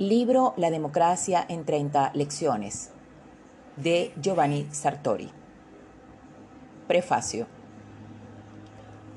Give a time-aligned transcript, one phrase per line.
[0.00, 2.90] Libro La democracia en 30 lecciones
[3.76, 5.30] de Giovanni Sartori.
[6.88, 7.46] Prefacio.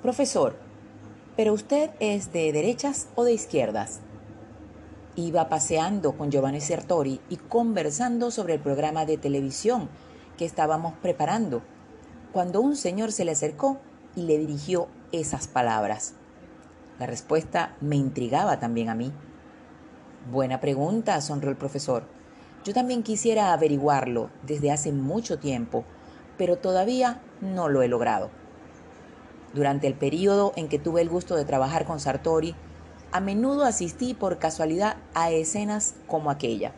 [0.04, 0.56] Profesor,
[1.36, 4.02] ¿pero usted es de derechas o de izquierdas?
[5.16, 9.90] Iba paseando con Giovanni Sartori y conversando sobre el programa de televisión
[10.38, 11.64] que estábamos preparando,
[12.32, 13.80] cuando un señor se le acercó
[14.16, 16.14] y le dirigió esas palabras.
[17.00, 19.12] La respuesta me intrigaba también a mí.
[20.32, 22.04] Buena pregunta, sonrió el profesor.
[22.66, 25.86] Yo también quisiera averiguarlo desde hace mucho tiempo,
[26.38, 28.30] pero todavía no lo he logrado.
[29.54, 32.56] Durante el periodo en que tuve el gusto de trabajar con Sartori,
[33.14, 36.74] a menudo asistí por casualidad a escenas como aquella.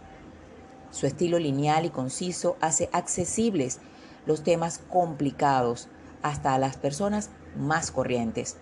[0.91, 3.79] Su estilo lineal y conciso hace accesibles
[4.27, 5.88] los temas complicados
[6.21, 8.57] hasta a las personas más corrientes.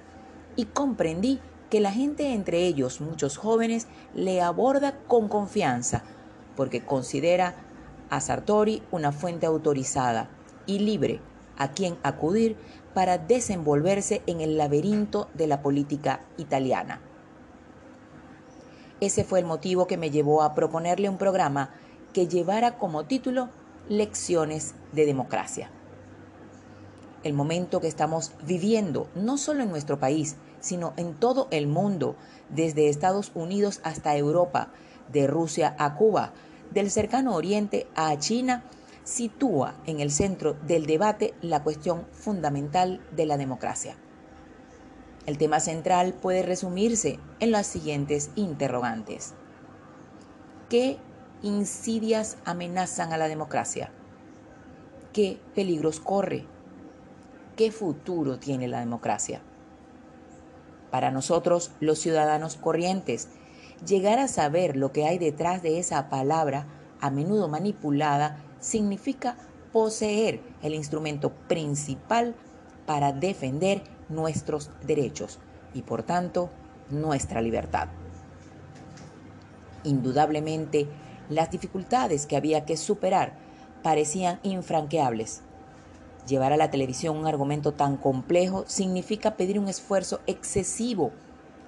[0.55, 6.03] Y comprendí que la gente, entre ellos muchos jóvenes, le aborda con confianza,
[6.55, 7.55] porque considera
[8.09, 10.29] a Sartori una fuente autorizada
[10.65, 11.19] y libre
[11.57, 12.55] a quien acudir
[12.93, 17.01] para desenvolverse en el laberinto de la política italiana.
[18.99, 21.71] Ese fue el motivo que me llevó a proponerle un programa
[22.13, 23.49] que llevara como título
[23.89, 25.69] Lecciones de Democracia.
[27.23, 30.35] El momento que estamos viviendo, no solo en nuestro país,
[30.67, 32.15] sino en todo el mundo,
[32.49, 34.69] desde Estados Unidos hasta Europa,
[35.11, 36.33] de Rusia a Cuba,
[36.71, 38.63] del cercano Oriente a China,
[39.05, 43.95] sitúa en el centro del debate la cuestión fundamental de la democracia.
[45.25, 49.33] El tema central puede resumirse en las siguientes interrogantes.
[50.69, 50.97] ¿Qué
[51.41, 53.91] insidias amenazan a la democracia?
[55.13, 56.45] ¿Qué peligros corre?
[57.55, 59.41] ¿Qué futuro tiene la democracia?
[60.91, 63.27] Para nosotros, los ciudadanos corrientes,
[63.85, 66.67] llegar a saber lo que hay detrás de esa palabra,
[67.01, 69.37] a menudo manipulada, significa
[69.71, 72.35] poseer el instrumento principal
[72.85, 75.39] para defender nuestros derechos
[75.73, 76.49] y por tanto
[76.89, 77.89] nuestra libertad.
[79.83, 80.87] Indudablemente,
[81.29, 83.33] las dificultades que había que superar
[83.83, 85.43] parecían infranqueables.
[86.27, 91.11] Llevar a la televisión un argumento tan complejo significa pedir un esfuerzo excesivo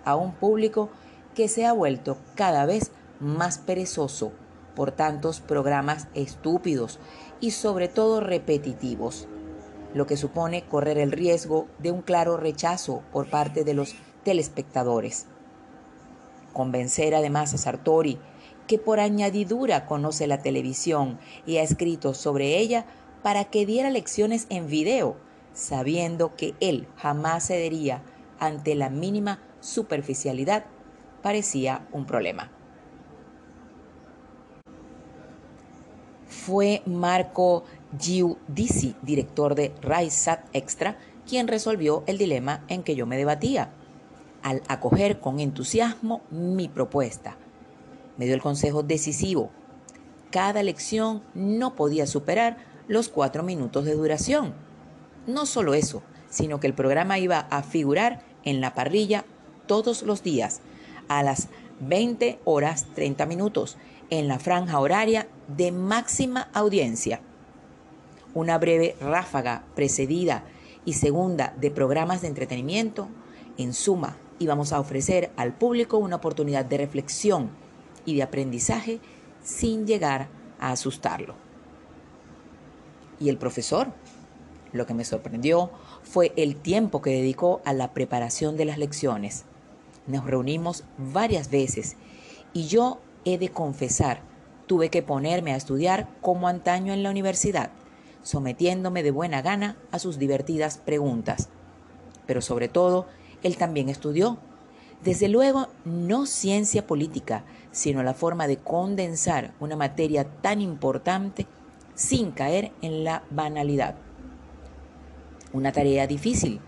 [0.04, 0.90] a un público
[1.34, 4.34] que se ha vuelto cada vez más perezoso
[4.76, 7.00] por tantos programas estúpidos
[7.40, 9.28] y sobre todo repetitivos,
[9.94, 15.26] lo que supone correr el riesgo de un claro rechazo por parte de los telespectadores.
[16.52, 18.20] Convencer además a Sartori,
[18.68, 22.86] que por añadidura conoce la televisión y ha escrito sobre ella,
[23.24, 25.18] para que diera lecciones en video,
[25.54, 28.02] sabiendo que él jamás cedería
[28.40, 30.66] ante la mínima superficialidad,
[31.22, 32.52] parecía un problema.
[36.28, 37.64] Fue Marco
[38.00, 40.98] Giudici, director de RaiSat Extra,
[41.28, 43.72] quien resolvió el dilema en que yo me debatía,
[44.42, 47.36] al acoger con entusiasmo mi propuesta.
[48.18, 49.50] Me dio el consejo decisivo.
[50.32, 52.58] Cada lección no podía superar
[52.90, 54.56] los cuatro minutos de duración.
[55.28, 59.26] No solo eso, sino que el programa iba a figurar en la parrilla
[59.68, 60.62] todos los días
[61.08, 61.50] a las
[61.82, 63.78] 20 horas 30 minutos
[64.10, 67.22] en la franja horaria de máxima audiencia.
[68.34, 70.44] Una breve ráfaga precedida
[70.84, 73.08] y segunda de programas de entretenimiento,
[73.58, 77.52] en suma, íbamos a ofrecer al público una oportunidad de reflexión
[78.04, 79.00] y de aprendizaje
[79.44, 80.28] sin llegar
[80.60, 81.49] a asustarlo
[83.20, 83.88] y el profesor.
[84.72, 85.72] Lo que me sorprendió
[86.04, 89.46] fue el tiempo que dedicó a la preparación de las lecciones.
[90.08, 91.96] Nos reunimos varias veces
[92.54, 94.22] y yo he de confesar,
[94.68, 97.72] tuve que ponerme a estudiar como antaño en la universidad,
[98.24, 101.50] sometiéndome de buena gana a sus divertidas preguntas.
[102.26, 103.08] Pero sobre todo,
[103.44, 104.38] él también estudió.
[105.04, 111.48] Desde luego, no ciencia política, sino la forma de condensar una materia tan importante
[112.00, 113.96] sin caer en la banalidad.
[115.52, 116.62] Una tarea difícil,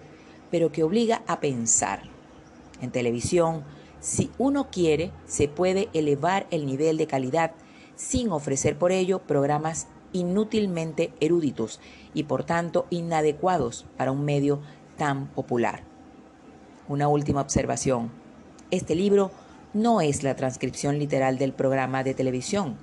[0.51, 2.01] pero que obliga a pensar.
[2.81, 3.63] En televisión,
[4.01, 7.53] si uno quiere, se puede elevar el nivel de calidad
[7.95, 11.79] sin ofrecer por ello programas inútilmente eruditos
[12.13, 14.59] y por tanto inadecuados para un medio
[14.97, 15.83] tan popular.
[16.89, 18.11] Una última observación.
[18.69, 19.31] Este libro
[19.73, 22.75] no es la transcripción literal del programa de televisión.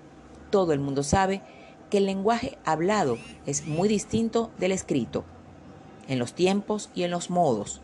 [0.48, 1.42] Todo el mundo sabe
[1.90, 5.24] que el lenguaje hablado es muy distinto del escrito,
[6.08, 7.80] en los tiempos y en los modos.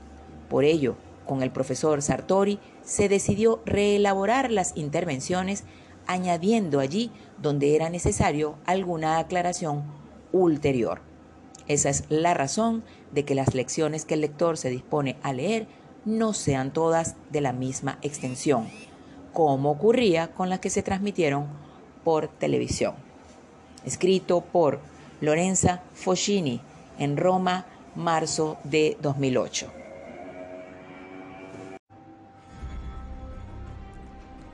[0.48, 0.96] Por ello,
[1.26, 5.64] con el profesor Sartori se decidió reelaborar las intervenciones
[6.06, 7.10] añadiendo allí
[7.40, 9.84] donde era necesario alguna aclaración
[10.32, 11.00] ulterior.
[11.66, 15.66] Esa es la razón de que las lecciones que el lector se dispone a leer
[16.04, 18.68] no sean todas de la misma extensión,
[19.32, 21.46] como ocurría con las que se transmitieron
[22.04, 23.03] por televisión.
[23.84, 24.80] Escrito por
[25.20, 26.60] Lorenza Foscini
[26.98, 29.70] en Roma, marzo de 2008.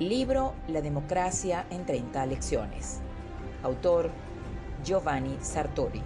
[0.01, 3.01] Libro La democracia en 30 lecciones.
[3.63, 4.11] Autor
[4.83, 6.03] Giovanni Sartori.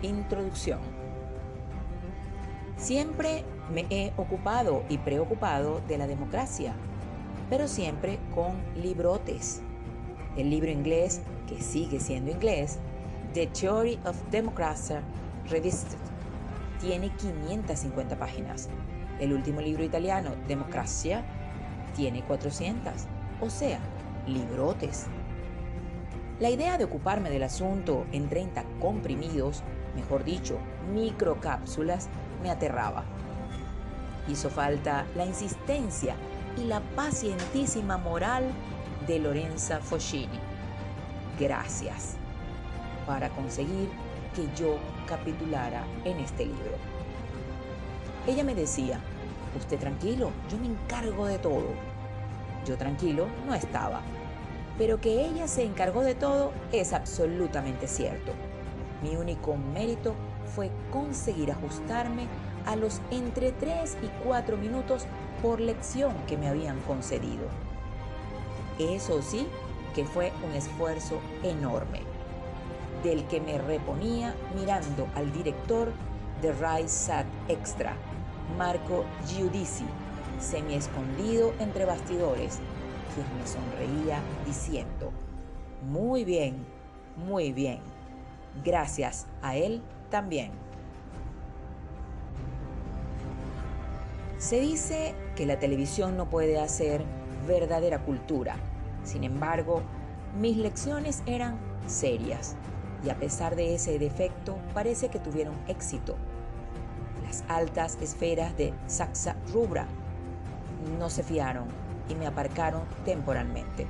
[0.00, 0.80] Introducción.
[2.78, 3.44] Siempre
[3.74, 6.74] me he ocupado y preocupado de la democracia,
[7.50, 9.60] pero siempre con librotes.
[10.36, 12.78] El libro inglés, que sigue siendo inglés,
[13.34, 14.94] The Theory of Democracy
[15.50, 15.98] Revisited,
[16.80, 18.70] tiene 550 páginas.
[19.20, 21.22] El último libro italiano, Democracia,
[21.94, 22.92] tiene 400,
[23.40, 23.78] o sea,
[24.26, 25.06] librotes.
[26.40, 29.62] La idea de ocuparme del asunto en 30 comprimidos,
[29.94, 30.58] mejor dicho,
[30.92, 32.08] microcápsulas,
[32.42, 33.04] me aterraba.
[34.28, 36.16] Hizo falta la insistencia
[36.56, 38.44] y la pacientísima moral
[39.06, 40.38] de Lorenza Foscini.
[41.38, 42.16] Gracias
[43.06, 43.88] para conseguir
[44.34, 44.76] que yo
[45.06, 46.76] capitulara en este libro.
[48.26, 49.00] Ella me decía,
[49.58, 51.68] usted tranquilo, yo me encargo de todo.
[52.64, 54.02] Yo tranquilo no estaba,
[54.78, 58.32] pero que ella se encargó de todo es absolutamente cierto.
[59.02, 60.14] Mi único mérito
[60.54, 62.28] fue conseguir ajustarme
[62.66, 65.06] a los entre 3 y 4 minutos
[65.42, 67.71] por lección que me habían concedido.
[68.78, 69.46] Eso sí
[69.94, 72.00] que fue un esfuerzo enorme,
[73.02, 75.92] del que me reponía mirando al director
[76.40, 77.94] de Rise Sat Extra,
[78.56, 79.84] Marco Giudici,
[80.40, 82.58] semi escondido entre bastidores,
[83.14, 85.12] quien me sonreía diciendo,
[85.82, 86.64] muy bien,
[87.16, 87.80] muy bien,
[88.64, 90.50] gracias a él también.
[94.38, 97.04] Se dice que la televisión no puede hacer
[97.46, 98.56] verdadera cultura.
[99.04, 99.82] Sin embargo,
[100.38, 102.56] mis lecciones eran serias
[103.04, 106.16] y a pesar de ese defecto parece que tuvieron éxito.
[107.24, 109.86] Las altas esferas de Saxa Rubra
[110.98, 111.64] no se fiaron
[112.08, 113.86] y me aparcaron temporalmente.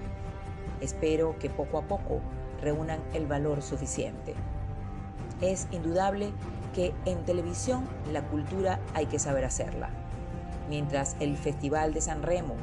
[0.81, 2.21] Espero que poco a poco
[2.61, 4.35] reúnan el valor suficiente.
[5.41, 6.31] Es indudable
[6.75, 9.91] que en televisión la cultura hay que saber hacerla
[10.69, 12.55] Mientras el Festival de San Remo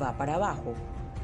[0.00, 0.74] va para abajo,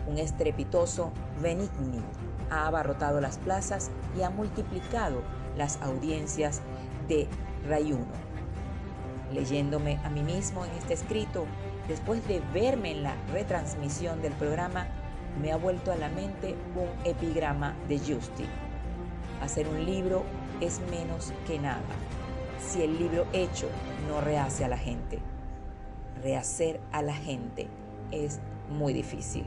[0.06, 2.02] un estrepitoso Benigni
[2.50, 5.22] ha abarrotado las plazas y ha multiplicado
[5.56, 6.60] las audiencias
[7.08, 7.28] de
[7.69, 8.12] Rayuno.
[9.32, 11.46] Leyéndome a mí mismo en este escrito,
[11.88, 14.86] después de verme en la retransmisión del programa,
[15.40, 18.44] me ha vuelto a la mente un epigrama de Justi.
[19.40, 20.24] Hacer un libro
[20.60, 21.80] es menos que nada,
[22.60, 23.69] si el libro hecho
[24.08, 25.20] no rehace a la gente
[26.22, 27.69] rehacer a la gente
[28.10, 28.40] es
[28.72, 29.46] muy difícil.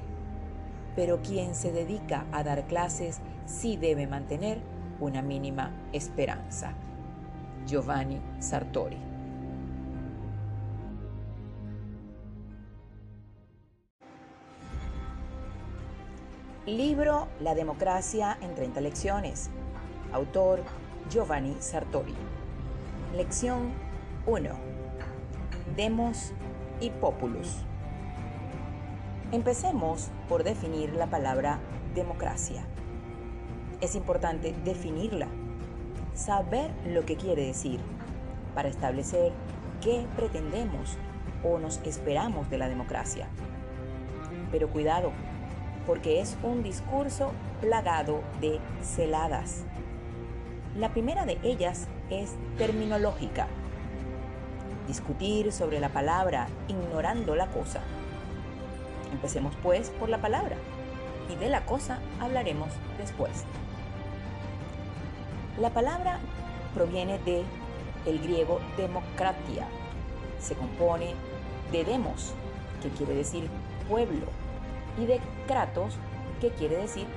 [0.96, 4.60] Pero quien se dedica a dar clases sí debe mantener
[5.00, 6.74] una mínima esperanza.
[7.66, 8.98] Giovanni Sartori.
[16.66, 19.52] Libro La democracia en 30 lecciones.
[20.12, 20.64] Autor
[21.10, 22.16] Giovanni Sartori.
[23.16, 23.72] Lección
[24.26, 24.50] 1.
[25.76, 26.34] Demos
[26.80, 27.58] y populus.
[29.32, 31.60] Empecemos por definir la palabra
[31.94, 32.64] democracia.
[33.82, 35.28] Es importante definirla,
[36.14, 37.80] saber lo que quiere decir
[38.54, 39.34] para establecer
[39.82, 40.98] qué pretendemos
[41.44, 43.28] o nos esperamos de la democracia.
[44.52, 45.12] Pero cuidado,
[45.86, 49.64] porque es un discurso plagado de celadas.
[50.78, 53.48] La primera de ellas es terminológica
[54.88, 57.82] discutir sobre la palabra ignorando la cosa.
[59.26, 60.56] Empecemos pues por la palabra
[61.34, 63.44] y de la cosa hablaremos después.
[65.60, 66.20] La palabra
[66.76, 67.44] proviene de
[68.06, 69.66] el griego democratia.
[70.40, 71.16] Se compone
[71.72, 72.36] de demos,
[72.84, 73.50] que quiere decir
[73.90, 74.28] pueblo,
[75.02, 75.96] y de kratos,
[76.40, 77.08] que quiere decir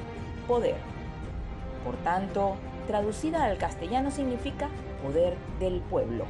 [0.47, 0.79] poder.
[1.85, 4.71] Por tanto, traducida al castellano significa
[5.03, 6.25] poder del pueblo.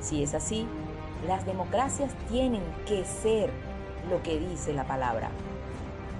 [0.00, 0.66] Si es así,
[1.26, 3.65] las democracias tienen que ser
[4.10, 5.30] lo que dice la palabra,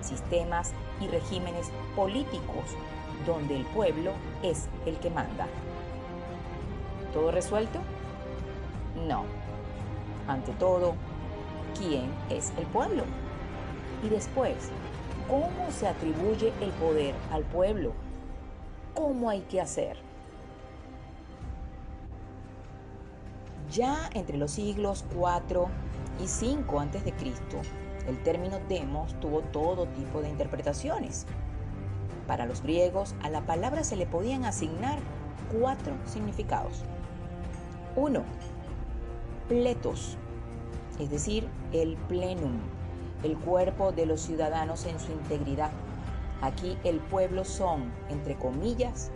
[0.00, 2.64] sistemas y regímenes políticos
[3.26, 4.12] donde el pueblo
[4.42, 5.46] es el que manda.
[7.12, 7.80] ¿Todo resuelto?
[9.06, 9.24] No.
[10.28, 10.94] Ante todo,
[11.78, 13.04] ¿quién es el pueblo?
[14.04, 14.70] Y después,
[15.28, 17.92] cómo se atribuye el poder al pueblo,
[18.94, 19.96] cómo hay que hacer.
[23.70, 25.68] Ya entre los siglos 4
[26.20, 27.14] y 5 a.C.,
[28.06, 31.26] el término demos tuvo todo tipo de interpretaciones.
[32.26, 34.98] Para los griegos, a la palabra se le podían asignar
[35.52, 36.82] cuatro significados.
[37.96, 38.22] 1.
[39.48, 40.16] Pletos,
[40.98, 42.58] es decir, el plenum,
[43.22, 45.70] el cuerpo de los ciudadanos en su integridad.
[46.42, 49.10] Aquí el pueblo son, entre comillas,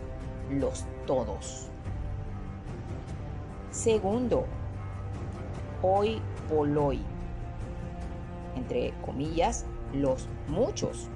[0.49, 1.67] los todos.
[3.71, 4.45] Segundo,
[5.81, 6.99] hoy poloi,
[8.55, 11.07] entre comillas, los muchos.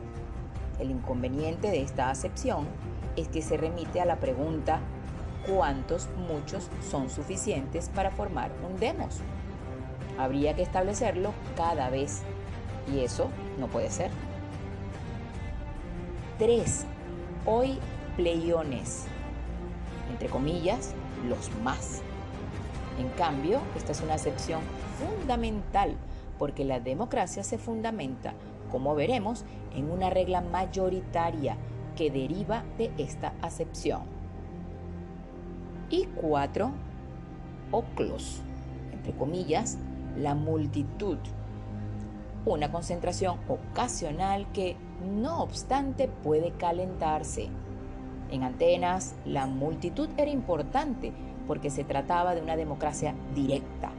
[0.80, 2.66] El inconveniente de esta acepción
[3.16, 4.80] es que se remite a la pregunta
[5.48, 9.20] ¿cuántos muchos son suficientes para formar un demos?
[10.18, 12.24] Habría que establecerlo cada vez
[12.92, 14.12] y eso no puede ser.
[16.40, 16.86] 3.
[17.46, 17.78] Hoy
[18.16, 19.06] pleiones,
[20.12, 20.94] entre comillas,
[21.28, 22.02] los más.
[23.00, 24.62] En cambio, esta es una acepción
[24.98, 25.96] fundamental
[26.40, 28.34] porque la democracia se fundamenta,
[28.72, 31.58] como veremos, en una regla mayoritaria
[31.96, 34.02] que deriva de esta acepción.
[35.90, 36.72] Y cuatro,
[37.72, 38.42] oclos,
[38.92, 39.78] entre comillas,
[40.18, 41.18] la multitud,
[42.46, 47.50] una concentración ocasional que, no obstante, puede calentarse.
[48.32, 51.14] En Atenas, la multitud era importante
[51.48, 53.92] porque se trataba de una democracia directa,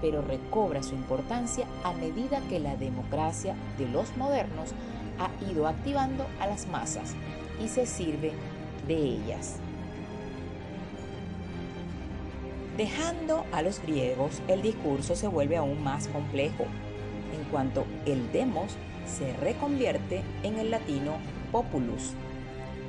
[0.00, 4.74] pero recobra su importancia a medida que la democracia de los modernos
[5.18, 7.14] ha ido activando a las masas
[7.62, 8.32] y se sirve
[8.86, 9.58] de ellas.
[12.76, 16.64] Dejando a los griegos, el discurso se vuelve aún más complejo,
[17.34, 21.18] en cuanto el demos se reconvierte en el latino
[21.50, 22.14] populus,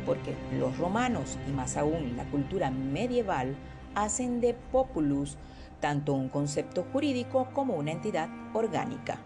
[0.05, 3.55] porque los romanos y más aún la cultura medieval
[3.95, 5.38] hacen de populus
[5.83, 9.19] tanto un concepto jurídico como una entidad orgánica.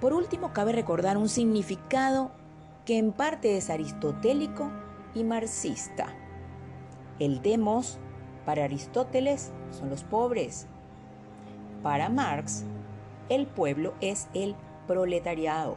[0.00, 2.30] Por último, cabe recordar un significado
[2.86, 4.70] que en parte es aristotélico
[5.14, 6.14] y marxista.
[7.18, 7.98] El demos
[8.46, 10.66] para Aristóteles son los pobres.
[11.82, 12.64] Para Marx,
[13.28, 15.76] el pueblo es el proletariado.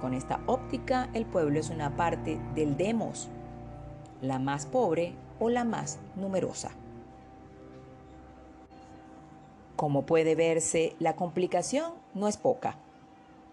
[0.00, 3.28] Con esta óptica, el pueblo es una parte del demos,
[4.20, 6.70] la más pobre o la más numerosa.
[9.76, 12.76] Como puede verse, la complicación no es poca,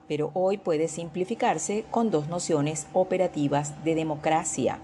[0.08, 4.80] pero hoy puede simplificarse con dos nociones operativas de democracia,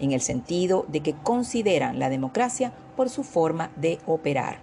[0.00, 4.58] en el sentido de que consideran la democracia por su forma de operar.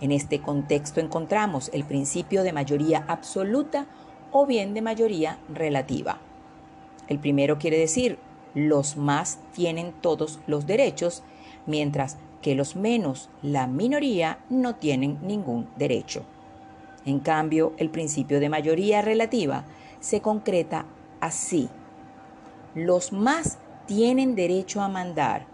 [0.00, 3.86] En este contexto encontramos el principio de mayoría absoluta
[4.32, 6.18] o bien de mayoría relativa.
[7.08, 8.18] El primero quiere decir
[8.56, 11.22] los más tienen todos los derechos,
[11.66, 16.24] mientras que los menos, la minoría, no tienen ningún derecho.
[17.04, 19.66] En cambio, el principio de mayoría relativa
[20.00, 20.86] se concreta
[21.20, 21.68] así.
[22.74, 25.46] Los más tienen derecho a mandar,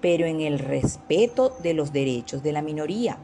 [0.00, 3.18] pero en el respeto de los derechos de la minoría.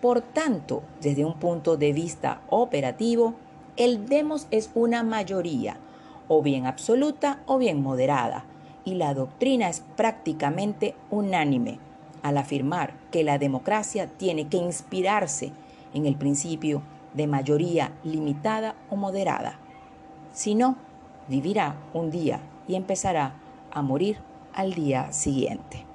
[0.00, 3.34] Por tanto, desde un punto de vista operativo,
[3.76, 5.78] el demos es una mayoría,
[6.32, 8.44] o bien absoluta o bien moderada,
[8.84, 11.80] y la doctrina es prácticamente unánime
[12.22, 15.50] al afirmar que la democracia tiene que inspirarse
[15.92, 16.82] en el principio
[17.14, 19.58] de mayoría limitada o moderada.
[20.32, 20.76] Si no,
[21.26, 23.34] vivirá un día y empezará
[23.72, 24.18] a morir
[24.54, 25.89] al día siguiente.